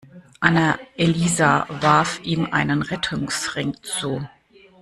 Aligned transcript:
Anna-Elisa 0.39 1.67
warf 1.79 2.21
ihm 2.23 2.45
einen 2.51 2.81
Rettungsring 2.81 3.75
zu. 3.83 4.27